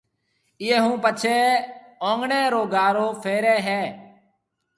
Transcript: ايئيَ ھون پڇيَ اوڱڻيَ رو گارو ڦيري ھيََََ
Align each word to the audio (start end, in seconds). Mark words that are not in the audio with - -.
ايئيَ 0.61 0.77
ھون 0.83 0.95
پڇيَ 1.03 1.37
اوڱڻيَ 2.05 2.41
رو 2.53 2.61
گارو 2.73 3.07
ڦيري 3.23 3.55
ھيََََ 3.67 3.81